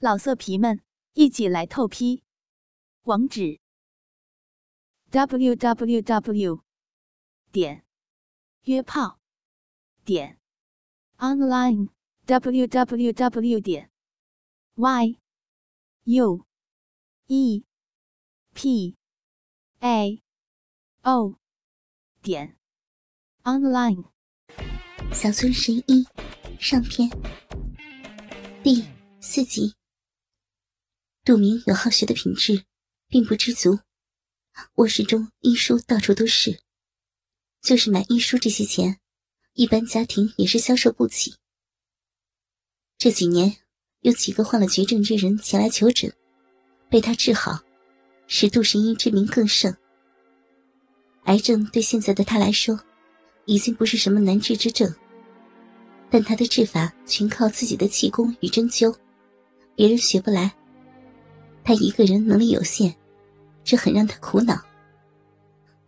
[0.00, 0.80] 老色皮们，
[1.14, 2.22] 一起来透批！
[3.02, 3.58] 网址
[5.10, 6.62] ：w w w
[7.50, 7.84] 点
[8.62, 9.18] 约炮
[10.04, 10.38] 点
[11.16, 11.88] online
[12.26, 13.90] w w w 点
[14.76, 15.18] y
[16.04, 16.46] u
[17.26, 17.64] e
[18.54, 18.96] p
[19.80, 20.22] a
[21.02, 21.40] o
[22.22, 22.56] 点
[23.42, 24.04] online。
[25.12, 26.06] 小村十一
[26.60, 27.10] 上篇
[28.62, 28.86] 第
[29.20, 29.77] 四集。
[31.28, 32.64] 杜明有好学的品质，
[33.06, 33.80] 并不知足。
[34.76, 36.58] 卧室中医书到处都是，
[37.60, 38.98] 就是买医书这些钱，
[39.52, 41.34] 一般家庭也是消受不起。
[42.96, 43.58] 这几年
[44.00, 46.10] 有几个患了绝症之人前来求诊，
[46.88, 47.60] 被他治好，
[48.26, 49.76] 使杜神医之名更盛。
[51.24, 52.80] 癌症对现在的他来说，
[53.44, 54.90] 已经不是什么难治之症，
[56.08, 58.96] 但他的治法全靠自己的气功与针灸，
[59.76, 60.54] 别人学不来。
[61.68, 62.94] 他一个人能力有限，
[63.62, 64.58] 这很让他苦恼。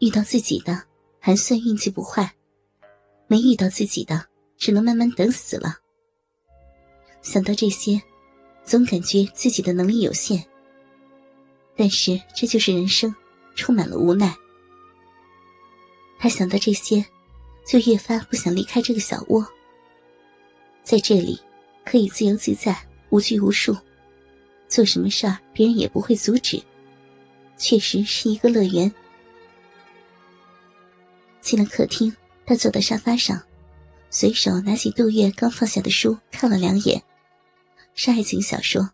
[0.01, 0.83] 遇到自己的
[1.19, 2.35] 还算运气不坏，
[3.27, 4.27] 没遇到自己的
[4.59, 5.79] 只能慢慢等死了。
[7.23, 7.99] 想到这些，
[8.63, 10.45] 总感觉自己的能力有限。
[11.75, 13.15] 但是这就是人生，
[13.55, 14.37] 充满了无奈。
[16.19, 17.03] 他想到这些，
[17.67, 19.43] 就越发不想离开这个小窝。
[20.83, 21.41] 在这里，
[21.87, 23.75] 可以自由自在，无拘无束。
[24.71, 26.63] 做什么事儿，别人也不会阻止，
[27.59, 28.91] 确实是一个乐园。
[31.41, 32.15] 进了客厅，
[32.47, 33.43] 他坐在沙发上，
[34.11, 37.03] 随手拿起杜月刚放下的书看了两眼，
[37.95, 38.89] 是爱情小说，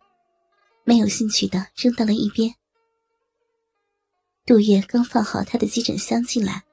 [0.85, 2.55] 没有兴趣的扔到了一边。
[4.47, 6.65] 杜月刚放好他的急诊箱进来，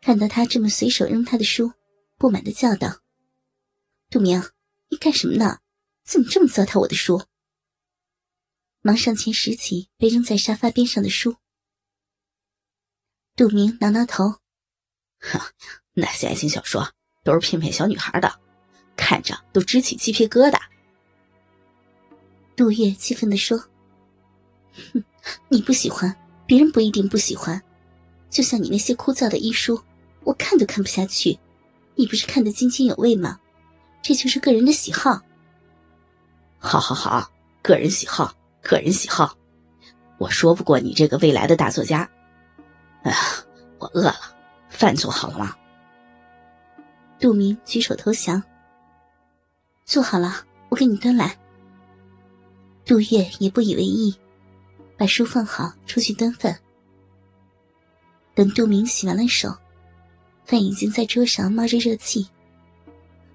[0.00, 1.72] 看到他这么随手扔他的书，
[2.16, 3.00] 不满的叫道
[4.08, 4.42] ：“杜明，
[4.88, 5.58] 你干什么呢？
[6.04, 7.22] 怎么这么糟蹋我的书？”
[8.80, 11.36] 忙上前拾起被扔在沙发边上的书。
[13.34, 14.36] 杜明挠挠头
[15.20, 15.52] ：“哈，
[15.94, 18.40] 那些爱情小说都是骗骗小女孩的，
[18.96, 20.60] 看着都直起鸡皮疙瘩。”
[22.56, 23.58] 杜月气愤地说
[24.92, 25.04] ：“哼，
[25.48, 27.62] 你不喜欢，别人不一定不喜欢。
[28.30, 29.80] 就像你那些枯燥的医书，
[30.24, 31.38] 我看都看不下去。
[31.94, 33.40] 你不是看得津津有味吗？
[34.02, 35.20] 这就是个人的喜好。
[36.58, 38.34] ”“好好好，个人喜好。”
[38.68, 39.34] 个人喜好，
[40.18, 42.06] 我说不过你这个未来的大作家。
[43.02, 43.16] 哎呀，
[43.78, 44.14] 我饿了，
[44.68, 45.56] 饭做好了吗？
[47.18, 48.42] 杜明举手投降。
[49.86, 51.34] 做好了，我给你端来。
[52.84, 54.14] 杜月也不以为意，
[54.98, 56.54] 把书放好，出去端饭。
[58.34, 59.48] 等杜明洗完了手，
[60.44, 62.28] 饭已经在桌上冒着热气，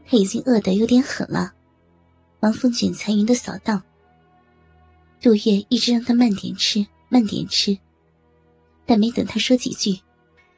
[0.05, 1.51] 他已经饿得有点狠了，
[2.41, 3.81] 王风卷残云的扫荡。
[5.23, 7.77] 杜月一直让他慢点吃，慢点吃，
[8.85, 9.97] 但没等他说几句，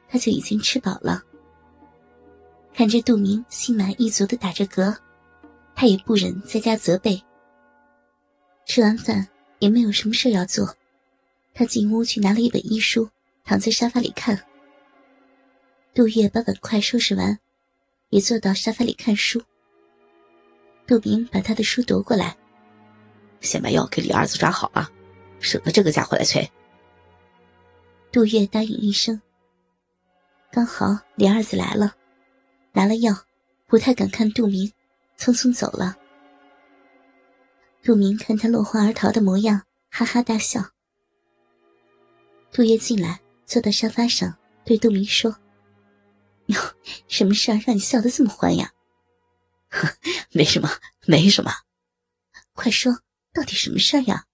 [0.08, 1.22] 他就已经吃饱了。
[2.74, 4.92] 看着杜明心满意足的打着嗝，
[5.76, 7.22] 他也不忍在家责备。
[8.66, 9.28] 吃完饭
[9.60, 10.76] 也没有什么事要做，
[11.54, 13.08] 他进屋去拿了一本医书，
[13.44, 14.36] 躺在沙发里看。
[15.94, 17.38] 杜月把碗筷收拾完，
[18.10, 19.40] 也坐到沙发里看书。
[20.88, 22.36] 杜明把他的书夺过来。
[23.46, 24.90] 先把药给李二子抓好啊，
[25.40, 26.50] 省得这个家伙来催。
[28.12, 29.20] 杜月答应一声。
[30.50, 31.94] 刚好李二子来了，
[32.72, 33.14] 拿了药，
[33.66, 34.72] 不太敢看杜明，
[35.18, 35.96] 匆匆走了。
[37.82, 40.64] 杜明看他落荒而逃的模样，哈哈大笑。
[42.50, 44.34] 杜月进来，坐到沙发上，
[44.64, 45.36] 对杜明说
[46.46, 46.60] ：“哟，
[47.06, 48.72] 什么事儿让你笑得这么欢呀
[49.68, 49.88] ？”“呵
[50.32, 50.70] 没什么，
[51.06, 51.52] 没什么。
[52.54, 52.98] ”“快说。”
[53.36, 54.24] 到底什么事儿呀？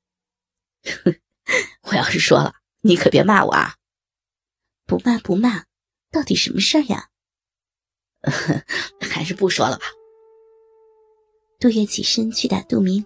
[1.82, 3.74] 我要是说了，你可别骂我啊！
[4.86, 5.64] 不骂不骂，
[6.12, 7.08] 到底什么事儿呀？
[9.02, 9.86] 还是不说了吧。
[11.58, 13.04] 杜月起身去打杜明，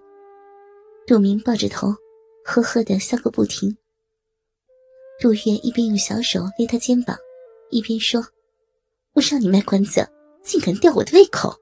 [1.06, 1.96] 杜明抱着头，
[2.44, 3.78] 呵呵的笑个不停。
[5.18, 7.16] 杜月一边用小手捏他肩膀，
[7.70, 8.22] 一边说
[9.16, 10.06] ：“我让你卖关子，
[10.44, 11.58] 竟敢吊我的胃口！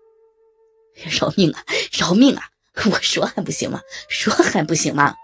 [1.20, 1.64] 饶命啊！
[1.96, 2.50] 饶命啊！”
[2.90, 3.80] 我说还不行吗？
[4.08, 5.14] 说还不行吗？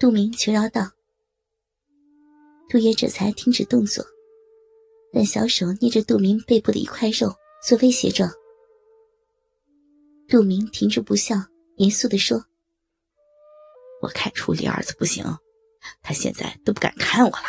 [0.00, 0.90] 杜明求饶道。
[2.68, 4.04] 杜月这才停止动作，
[5.12, 8.30] 但小手捏着杜明背部的一块肉，做威胁状。
[10.26, 11.36] 杜明停住不笑，
[11.76, 12.42] 严肃地说
[14.00, 15.24] ：“我看出李二子不行，
[16.02, 17.44] 他现在都不敢看我了。”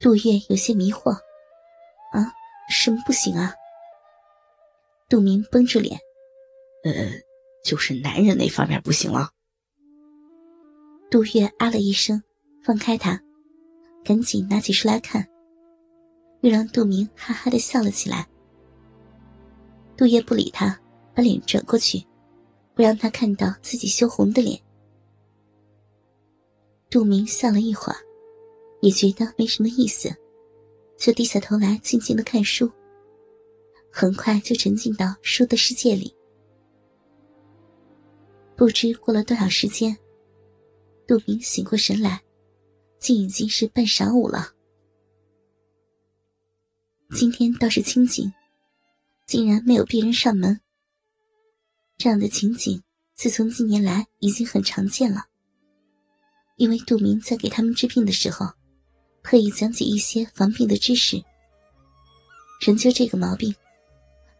[0.00, 1.12] 杜月有些迷惑
[2.12, 2.34] ：“啊，
[2.68, 3.54] 什么不行啊？”
[5.08, 5.98] 杜明绷住脸。
[6.92, 7.10] 呃，
[7.64, 9.30] 就是男人那方面不行了。
[11.10, 12.22] 杜月啊了一声，
[12.62, 13.20] 放开他，
[14.04, 15.26] 赶紧拿起书来看，
[16.42, 18.28] 又让杜明哈哈的笑了起来。
[19.96, 20.78] 杜月不理他，
[21.14, 22.04] 把脸转过去，
[22.74, 24.60] 不让他看到自己羞红的脸。
[26.90, 27.98] 杜明笑了一会儿，
[28.82, 30.14] 也觉得没什么意思，
[30.98, 32.70] 就低下头来静静的看书。
[33.90, 36.14] 很快就沉浸到书的世界里。
[38.56, 39.96] 不知过了多少时间，
[41.08, 42.22] 杜明醒过神来，
[42.98, 44.52] 竟已经是半晌午了。
[47.14, 48.32] 今天倒是清静，
[49.26, 50.60] 竟然没有病人上门。
[51.96, 52.82] 这样的情景，
[53.14, 55.26] 自从近年来已经很常见了。
[56.56, 58.46] 因为杜明在给他们治病的时候，
[59.22, 61.22] 特意讲解一些防病的知识。
[62.60, 63.54] 人就这个毛病。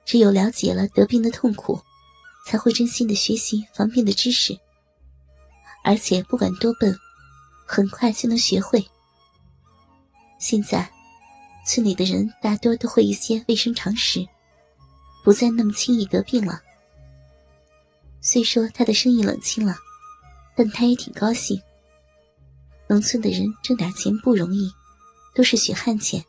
[0.07, 1.81] 只有了解了得病的痛苦，
[2.45, 4.59] 才会真心的学习防病的知识。
[5.83, 6.97] 而且不管多笨，
[7.67, 8.85] 很快就能学会。
[10.39, 10.91] 现在，
[11.67, 14.27] 村里的人大多都会一些卫生常识，
[15.23, 16.61] 不再那么轻易得病了。
[18.21, 19.77] 虽说他的生意冷清了，
[20.57, 21.61] 但他也挺高兴。
[22.89, 24.71] 农村的人挣点钱不容易，
[25.35, 26.25] 都是血汗钱。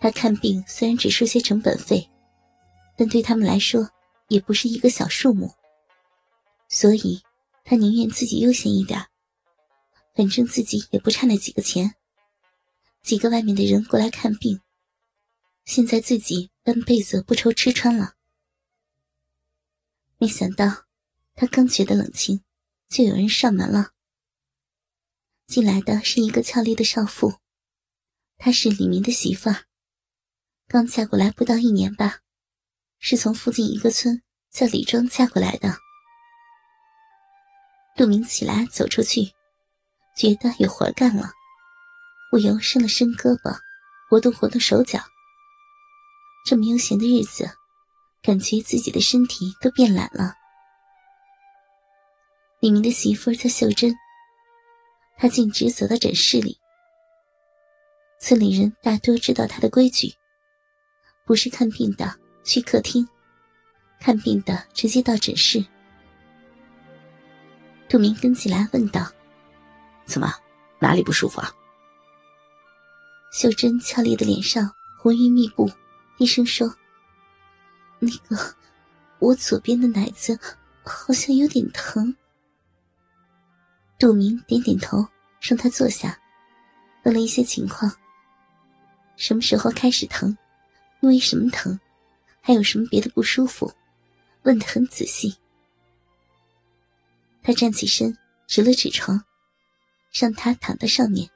[0.00, 2.08] 他看病虽然只收些成本费。
[2.96, 3.88] 但对他们来说，
[4.28, 5.54] 也不是一个小数目，
[6.68, 7.22] 所以
[7.64, 9.08] 他宁愿自己悠闲一点，
[10.14, 11.94] 反正自己也不差那几个钱。
[13.02, 14.60] 几个外面的人过来看病，
[15.64, 18.14] 现在自己半辈子不愁吃穿了。
[20.18, 20.84] 没想到，
[21.34, 22.42] 他刚觉得冷清，
[22.88, 23.92] 就有人上门了。
[25.46, 27.38] 进来的是一个俏丽的少妇，
[28.36, 29.64] 她是李明的媳妇儿，
[30.66, 32.20] 刚嫁过来不到一年吧。
[32.98, 35.76] 是从附近一个村叫李庄嫁过来的。
[37.96, 39.22] 杜明起来走出去，
[40.16, 41.32] 觉得有活干了，
[42.30, 43.58] 不由伸了伸胳膊，
[44.08, 45.00] 活动活动手脚。
[46.46, 47.50] 这么悠闲的日子，
[48.22, 50.34] 感觉自己的身体都变懒了。
[52.60, 53.94] 李明的媳妇叫秀珍，
[55.16, 56.58] 她径直走到诊室里。
[58.20, 60.14] 村里人大多知道她的规矩，
[61.24, 62.18] 不是看病的。
[62.48, 63.06] 去客厅
[64.00, 65.62] 看病的，直接到诊室。
[67.90, 69.06] 杜明跟进来问道
[70.06, 70.32] ：“怎么，
[70.78, 71.52] 哪里不舒服啊？”
[73.30, 75.70] 秀珍俏丽的脸上红晕密布，
[76.16, 76.74] 低声说
[78.00, 78.56] ：“那个，
[79.18, 80.38] 我左边的奶子
[80.82, 82.16] 好像有点疼。”
[84.00, 85.06] 杜明点点头，
[85.42, 86.18] 让他坐下，
[87.02, 87.92] 问了一些情况：
[89.16, 90.34] 什么时候开始疼？
[91.00, 91.78] 因为什么疼？
[92.40, 93.72] 还有什么别的不舒服？
[94.42, 95.36] 问的很仔细。
[97.42, 99.22] 他站起身，指了指床，
[100.12, 101.28] 让他躺在上面，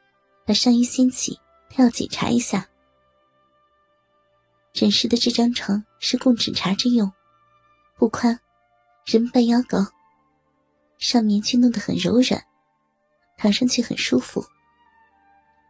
[0.46, 1.38] 把上衣掀起，
[1.68, 2.68] 他要检查一下。
[4.72, 7.10] 诊室的这张床是供诊查之用，
[7.96, 8.38] 不宽，
[9.04, 9.86] 人半腰高，
[10.98, 12.42] 上面却弄得很柔软，
[13.36, 14.44] 躺上去很舒服。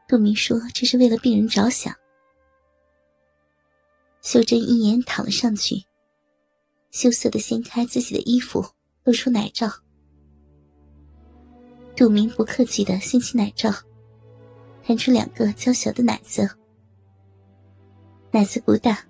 [0.08, 1.94] 杜明说：“这是为了病人着想。”
[4.22, 5.82] 秀珍一眼躺了上去，
[6.92, 8.64] 羞涩的掀开自己的衣服，
[9.02, 9.68] 露出奶罩。
[11.96, 13.68] 杜明不客气的掀起奶罩，
[14.84, 16.48] 弹出两个娇小的奶子。
[18.30, 19.04] 奶子不大，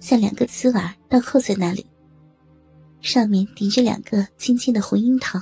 [0.00, 1.86] 像两个瓷碗倒扣在那里，
[3.02, 5.38] 上面顶着两个尖尖的红樱桃。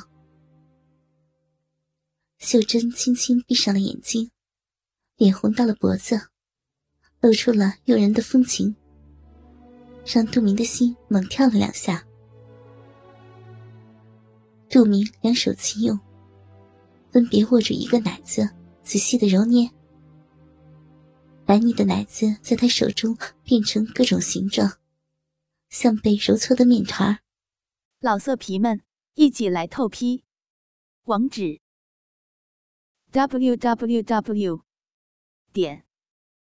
[2.38, 4.28] 秀珍轻轻闭上了眼睛，
[5.16, 6.20] 脸红到了脖子，
[7.20, 8.74] 露出了诱人的风情。
[10.10, 12.02] 让杜明的心猛跳了两下。
[14.70, 16.00] 杜明两手齐用，
[17.10, 18.48] 分别握住一个奶子，
[18.82, 19.70] 仔细的揉捏。
[21.44, 24.78] 白腻的奶子在他手中变成各种形状，
[25.68, 27.18] 像被揉搓的面团。
[28.00, 28.80] 老色皮们，
[29.14, 30.24] 一起来透批！
[31.04, 31.60] 网址
[33.10, 34.62] ：w w w.
[35.52, 35.84] 点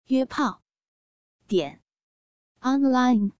[0.07, 0.62] 约炮
[1.49, 1.80] 点
[2.61, 3.39] online。